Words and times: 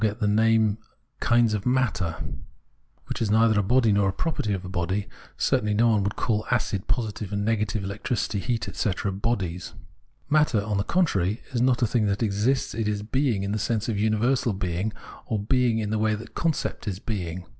246 0.01 0.81
Phenomenology 1.21 1.55
of 1.55 1.63
Mind 1.67 2.39
which 3.05 3.21
is 3.21 3.29
neither 3.29 3.59
a 3.59 3.61
body 3.61 3.91
nor 3.91 4.09
a 4.09 4.11
property 4.11 4.51
of 4.51 4.65
a 4.65 4.67
body; 4.67 5.07
certainly 5.37 5.75
no 5.75 5.89
one 5.89 6.01
would 6.01 6.15
call 6.15 6.43
acid, 6.49 6.87
positive 6.87 7.31
and 7.31 7.47
nega 7.47 7.67
tive 7.67 7.83
electricity, 7.83 8.39
heat,* 8.39 8.67
etc., 8.67 9.11
bodies. 9.11 9.75
Matter, 10.27 10.63
on 10.63 10.77
the 10.77 10.83
contrary, 10.83 11.43
is 11.51 11.61
not 11.61 11.83
a 11.83 11.85
thing 11.85 12.07
that 12.07 12.23
exists, 12.23 12.73
it 12.73 12.87
is 12.87 13.03
being 13.03 13.43
in 13.43 13.51
the 13.51 13.59
sense 13.59 13.87
of 13.87 13.99
universal 13.99 14.53
being, 14.53 14.91
or 15.27 15.37
being 15.37 15.77
in 15.77 15.91
the 15.91 15.99
way 15.99 16.15
the 16.15 16.27
concept 16.29 16.87
is 16.87 16.97
being. 16.97 17.45